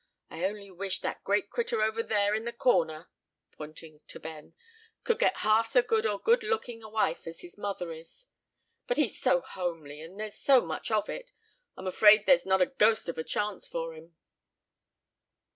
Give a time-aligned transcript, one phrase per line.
[0.31, 3.11] I only wish that great critter over there in the corner,"
[3.51, 4.55] pointing to Ben,
[5.03, 8.25] "could get half so good or good looking a wife as his mother is;
[8.87, 11.29] but he's so homely, and there's so much of it,
[11.77, 14.15] I'm afraid there's not a ghost of a chance for him."